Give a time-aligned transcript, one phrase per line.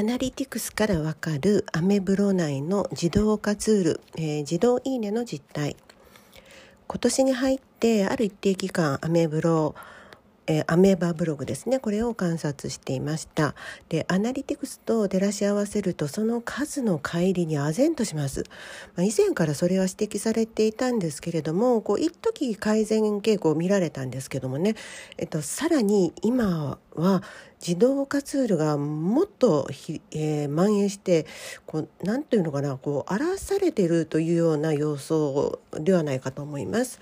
[0.00, 5.76] アナリティクスからわかるアメブロ内の自動化ツール、えー、自動いいねの実態。
[6.86, 9.74] 今年に入ってある一定期間アメブロ
[10.46, 11.78] えー、アメーバブログですね。
[11.78, 13.54] これを観察していました。
[13.88, 18.44] でアナリティクスと照らし合わせるとその数の乖離に唖然とします、
[18.96, 24.74] まあ、以前からそれは指摘されていたんですけれどもこう一時改善傾向を見られたんですけどもね、
[25.18, 27.22] えっと、さらに今は
[27.64, 31.26] 自動化ツールがもっとひ、えー、蔓延して
[31.66, 37.00] こうなんていうのかなこう荒らされているというような様相ではないかと思います。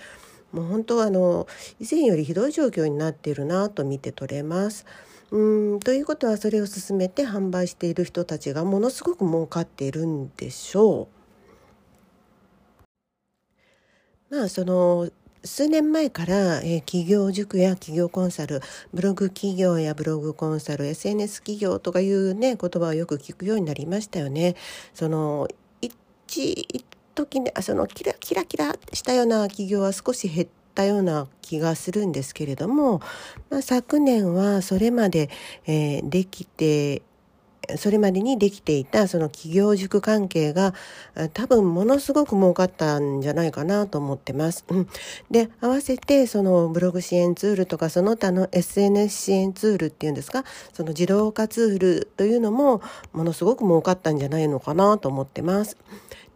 [0.53, 1.47] もう本当はあの
[1.79, 4.87] 以前よりひどい状況になっているなと見て取れます。
[5.31, 11.09] うんということはそれを進めて販売している人たちがものすごく儲かっているんでしょ
[14.31, 14.35] う。
[14.35, 15.11] まあその
[15.45, 18.61] 数年前から、えー、企業塾や企業コンサル
[18.93, 24.57] ブログ企業やブログコンサル SNS 企業とかいうね言葉をよく聞くようになりましたよね。
[24.95, 25.49] その
[25.81, 25.95] 一
[27.19, 33.01] 一時ねそのキラキラキラしたような企業は少し減ったような気がするんですけれども、
[33.51, 35.29] まあ、昨年はそれまで、
[35.67, 37.03] えー、できて
[37.77, 40.75] それまでにできていたその企業塾関係が
[41.35, 44.65] 多分ものすごく儲かったんじゃないかなと思ってます。
[44.69, 44.89] うん、
[45.31, 52.81] で、合わせてそのブログ支援ツールとかその他の SNS 支援ツールっていうんですか、その自動化ツールというのも
[53.13, 55.77] ものすごく儲かったんじゃないのかなと思ってます。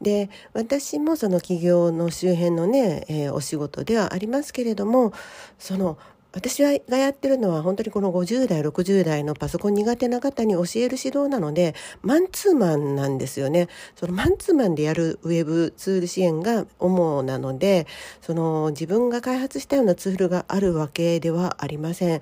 [0.03, 5.13] で私もその企業の周辺のね、えー、お仕事ではありますけれども
[5.61, 5.97] その
[6.33, 17.87] 私がやってるのは本当にこの50代60代のパソコン苦手な方に教える指導なのでマンツーマンなんですよねそのマンツーマンでやるウェブツール支援が主なので
[18.21, 22.21] その自分が開発したようなツールがあるわけではありません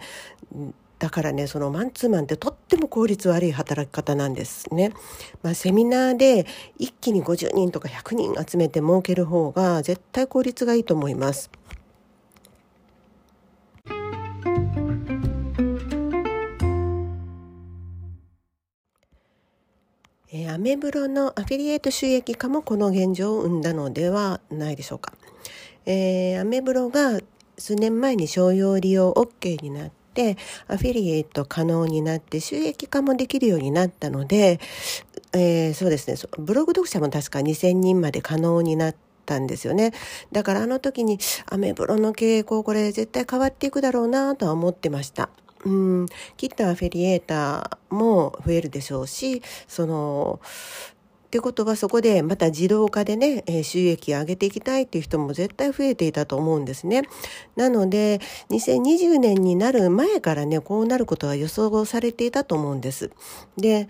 [1.01, 4.93] だからねそのマンツーマンってとっても効率悪い働き方なんですね。
[5.43, 6.47] まあ、セミナーで
[6.79, 11.51] 一気に50人とか100人集めて儲ける方が絶対効率がいいと思います。
[20.33, 25.13] え、アメブロのアフィリエイト収益化もこの現状を生んだのではないでしょうか。
[25.87, 27.19] えー、アメブロが
[27.59, 30.37] 数年前に商用利用 OK になって
[30.69, 34.61] アフィリエイト可能になって収益化もできるようになったので、
[35.33, 38.97] えー、そうですねブログ読者も確か2000人まで可能になっ
[39.27, 39.93] たんですよね
[40.33, 45.29] だからあの時にアメブロの傾向これ絶対変わっていくだろうなとは思ってました。
[45.65, 46.07] うん
[46.37, 50.41] きっとアフィリエーターも増えるでしょうしその
[51.31, 57.03] ってことはそこでまた自動化でね、収益を上げていきたいっていう人も絶対増えていたと思うんですね。
[57.55, 63.13] なので、2020年になる前からね、こうなることは予想されていたと思うんです。
[63.57, 63.89] で、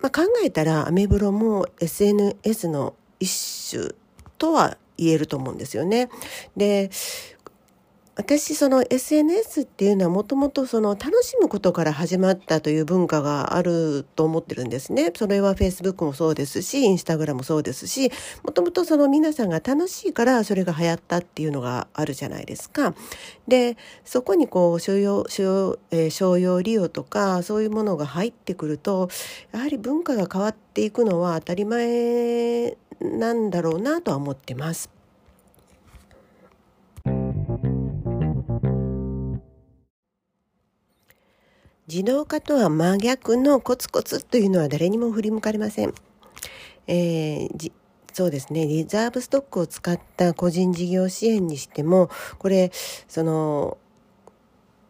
[0.00, 3.90] まあ、考えたらアメブロも SNS の一種
[4.38, 6.08] とは言えると思うんですよね。
[6.56, 6.90] で、
[8.16, 15.10] 私その SNS っていうのはもともとその楽しむことから始まったという文化があると思ってるんですね。
[15.16, 18.12] それは Facebook もそうですし、Instagram もそうですし、
[18.44, 22.94] もともとその皆さんが楽しいからそれが流行ったっていうのがあるじゃないですか。
[23.48, 29.08] で、そこにこう商用、商用、えー、商用利用とかそういうものが入ってくると、
[29.52, 34.93] やはり文化が変わっていくのは当たり前なんだろうなとは思ってます。
[41.86, 45.94] 自動化とは真逆のコツコツというのは誰にも振り向かれません。
[46.86, 47.72] えー、
[48.12, 52.70] そうですねリザーブストックを使った個人事業支援にしてもこれ
[53.08, 53.78] その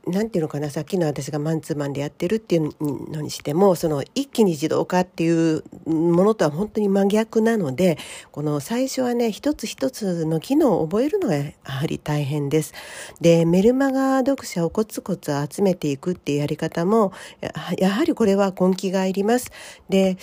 [0.06, 2.72] なんていうのかなさっきの私がマンツーマンでやってるっていう
[3.10, 7.98] のにしてもその一気に自動化っていうものとは本当に真逆なので
[8.30, 12.74] この最初はね一つ一つの機能を覚えるのがやはり大変です。
[13.20, 17.12] でメルマガ読者をコツコツ集めていくっていうやり方も
[17.78, 19.50] やはりこれは根気がいります。
[19.88, 20.16] で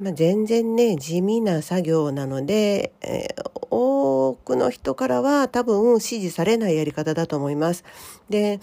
[0.00, 7.84] まあ、全然ね地味な作業なので、えー、多くの人からは多分支持されないやり方だと思います。
[8.30, 8.60] で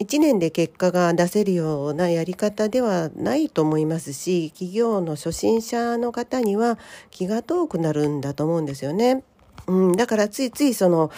[0.00, 6.78] 1年で結果が出せるようなやり方ではないと思いますし企業の初心者の方には
[7.10, 9.24] 気が遠くなるんだと思うんですよね。
[9.66, 11.10] うん、だからついついその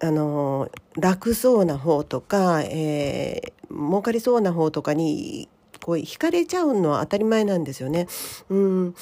[0.00, 5.48] あの楽そうな方とか、えー、儲かりそうな方とかに
[5.82, 8.08] こう惹かれちゃうのは当たり前なんですよね。
[8.48, 8.94] うん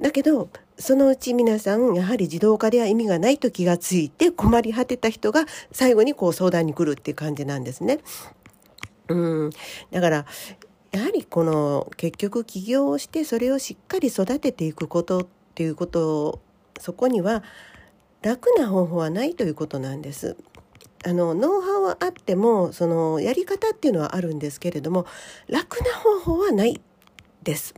[0.00, 0.48] だけど
[0.80, 7.98] そのうち皆さんやはり自動化では意味がないと気がついて困り果てた人が最後にこう相談に来るっていう感じなんですね。
[9.08, 9.14] う
[9.46, 9.50] ん
[9.90, 10.26] だから
[10.92, 16.40] やはりこの結局起業をしてそれをしっかり育てていくことっていうことを
[16.80, 17.44] そこには
[18.22, 20.36] 楽な方法はないということなんです。
[21.04, 25.06] あのノウハウはあってもそのやり方っていうのはあるんですけれども
[25.46, 26.80] 楽な方法はない
[27.42, 27.74] です。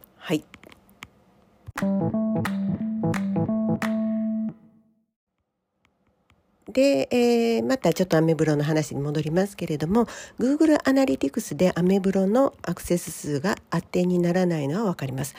[6.72, 10.06] で、えー、またちょっとアメブロの話に戻りますけれども
[10.38, 15.34] Google アナリティクスでアメブロのアクセス数が当てにならないのは分かります。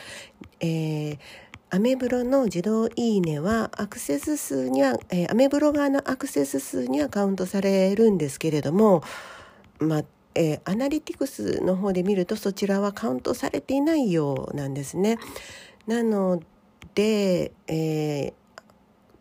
[0.60, 1.18] えー
[1.74, 9.02] アメブロの自動いいねはアクセス数には、えー、アメブロ側のアクセス数にはカウントされるんですけれども、
[9.80, 10.04] まあ
[10.36, 15.18] えー、アナリティクスの方で見るとそちらはカウントされていないようなんですね。
[15.88, 16.44] なの
[16.94, 18.34] で、えー、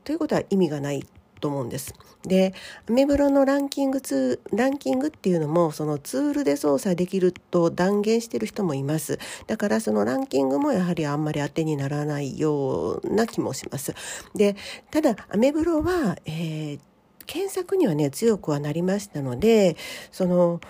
[0.05, 1.07] ということは意味がない
[1.43, 1.93] と思うんです。
[2.23, 2.55] で
[2.89, 9.19] アメブロのランキングツランキングっていうのもそのツールで操作できると断言してる人もいます
[9.49, 13.93] だからそのランキングもやはりあんまり当てにならないような気もします
[14.37, 14.55] で
[14.93, 16.81] ただアメブロは、えー、
[17.27, 19.77] 検索にはね強くはなりましたので
[20.13, 20.61] その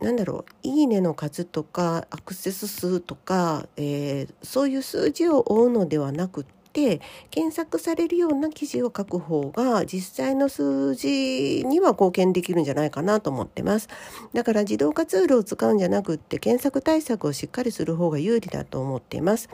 [0.00, 7.00] なんだろういいねの数とかアクセス数とか、えー、そういう数字を追うのではなくて
[7.30, 13.88] 検索されるような記事を書く方が実際の数字には貢献できるんじゃないかなと思ってます。
[14.32, 19.48] だから自動化ツールを使うんじゃなくって検索対策をしっかりする方が有利だと思っています。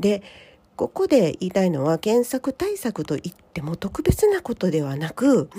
[0.00, 0.22] で
[0.76, 5.50] ここで言いたいのは検索対策といっても特別なことではなく、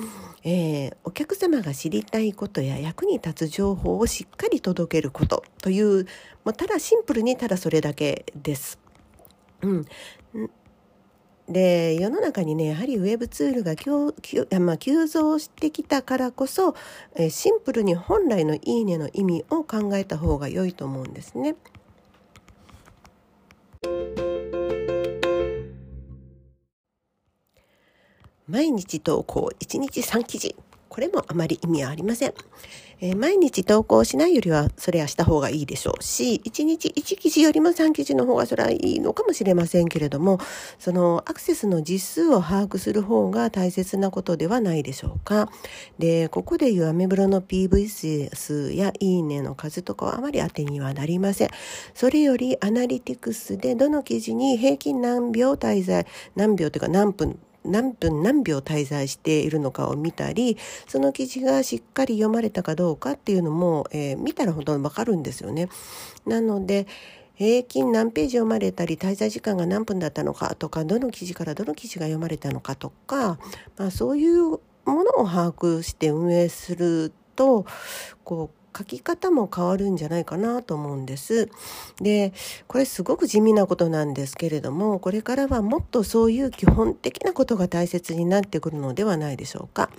[0.46, 6.06] えー、お客様が知りたいことや役に立つ情報をしっかり届けることという
[6.46, 8.80] もうただシンプルにただそれだけです。
[9.62, 9.86] うん、
[11.50, 14.14] で世の中にねやはりウェブツールが急
[14.60, 16.76] まあ、急増してきたからこそ、
[17.16, 21.56] えシンプルに本来の「いいね」の意味を考えた方が良いと思うんですね。
[28.48, 30.56] 毎日投稿1日3記事
[30.90, 32.34] これもあまり意味はありません。
[33.02, 40.40] えー、毎日投稿しないよりはそれはした方がいいでしょうし、1日1記事よりも3記事の方がそれはいいのかもしれませんけれども、
[40.80, 45.50] そのアクセスの実数を把握する方が大切なことではないでしょうか。
[45.98, 51.50] で、ここでいうアメブロの PV 数やいいねの数とかはあまり当てにはなりません。
[51.94, 60.58] それよりアナリティクスでどの記事に平均何秒滞在、何秒というか何分何分何秒滞在しているのかを見たり
[60.88, 65.70] その記事がしっかり読まれたかどうかっていうのも、えー、見たらほとんどわかるんですよね。
[66.26, 66.88] なので
[67.36, 73.40] 平均何ページ読まれたり滞在時間が何分だったのかとかどの記事からどの記事が読まれたのかとか、
[73.78, 77.66] まあ、そういうものを把握して運営すると
[78.26, 81.50] こう書き方も変わるんじゃないかなと思うんです。
[82.02, 82.34] で
[82.68, 89.90] これすごく地味なことなんですけれどもこれからはもっとそういう基本的なことが大切になってくるのではないでしょうか。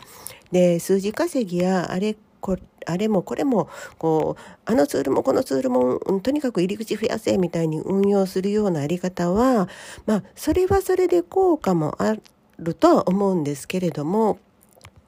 [0.53, 9.69] で数字稼ぎやあれこあれもこれもこうあのツールもこのツールも、とにかく入り口増やせみたいに運用するようなやり方は
[10.07, 12.17] まあそれはそれで効果もあ
[12.59, 14.39] るとは思うんですけれども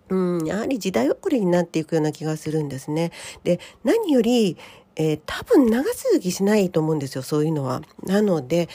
[0.08, 3.12] うん、やはり時代遅れになっていくような気がするんですね。
[3.44, 4.56] で、何より、
[4.96, 7.82] えー、多分長続きしないと思うんですよ、そういうのは。
[8.04, 8.68] なので、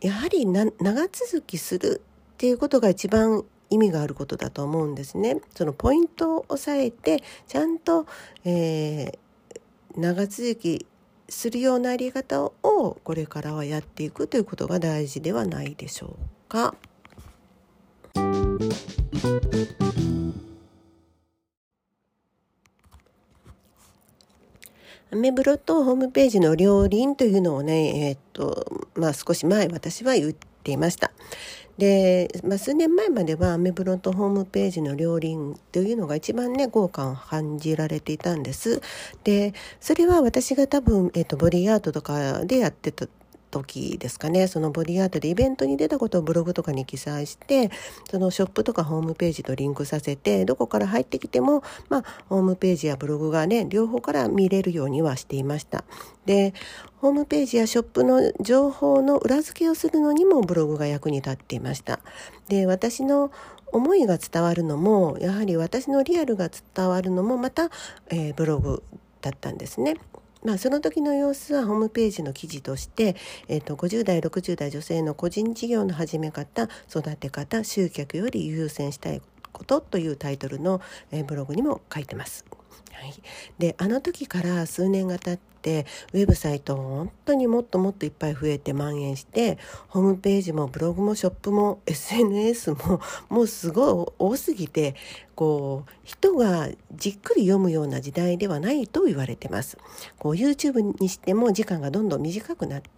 [0.00, 0.70] やはり長
[1.08, 2.02] 続きする
[2.34, 5.40] っていうことが一番意味があることだと思うんですね。
[5.56, 8.06] そのポイントを押さえて、ちゃんと、
[8.44, 10.86] えー、長続き
[11.28, 12.52] するようなあり方を
[13.02, 16.74] これからはやっていくということが大事ではないでしょうか。
[25.16, 31.10] アメブロとホームページの両輪というのをね、えー、っと、まあ少し前私は言っていました。
[31.78, 38.82] で、まあ、数年前まではアメブロとホームページの両輪というのが一番ね豪華を感じられていたんです。
[39.24, 43.06] でそれは私が多分、えーと、ボディアートとかでやってた
[43.56, 47.70] 時ですかねそのボディアートでイベントに出たことをブログとかに記載して
[48.10, 55.84] そのショップとかホームページとリンクさせてどこから入ってきても、まあ、ホームページやブログがね両方から見れるようにはしていました。
[56.26, 56.54] で
[57.00, 62.00] ホームページやショップの情報の裏付けをするのにもブログが役に立っていました。
[62.48, 63.30] で私の
[63.72, 67.70] 思いが伝わるのもやはり私のリアルが伝わるのもまた、
[68.08, 68.82] えー、ブログ
[69.20, 69.96] だったんですね。
[70.46, 73.16] まあ、その時の様子はホームページの記事として、
[73.48, 79.20] えーと、50代60代女性の個人事業の始め方育て方集客より優先したい
[79.56, 82.44] ことというタイトルの、え、ブログにも書いてます。
[82.92, 83.14] はい、
[83.58, 89.58] であの時から数年が経ってウェブサイト本当にもっともっといっぱい増えて蔓延して
[89.88, 94.94] ホームページもブログもショップも SNS ももうすごい多すぎて
[95.34, 99.76] こう人がじっくり読むような時代ではないと言われてます。
[100.18, 102.88] こう YouTube にしても時間がどんどん短くなって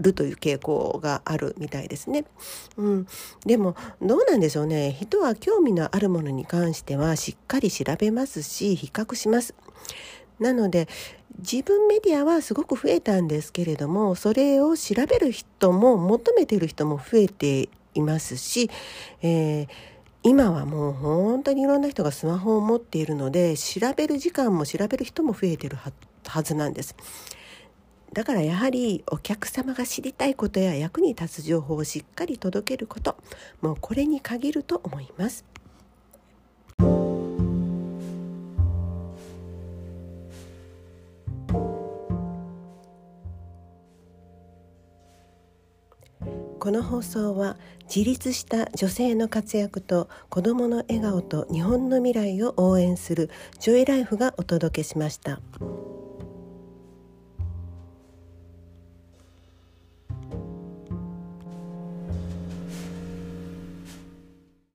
[0.00, 2.24] るという傾向があるみたいですね。
[2.76, 3.06] うん、
[3.44, 9.54] でもどうなんでしょうね人は興味のあるものに関してはしっかり調べますし比較します。
[10.38, 10.88] なので
[11.38, 18.70] 自分メディアはすごく増えたんですけれどもそれを調べる人も求めている人も増えていますし、
[19.22, 19.68] えー
[20.24, 25.78] 今はもう本当にいろんな人がスマホを持っているので調べる時間も調べる人も増えてる
[26.26, 26.96] はずなんです。
[28.12, 33.16] だからやはりお客様が知りたいことや役に立つ情報をしっかり届けること
[33.60, 35.44] もうこれに限ると思います。
[46.58, 55.40] この放送は自立した女性の活躍と子どもの笑顔と日本の未来を応援するジョイライフがお届けしました。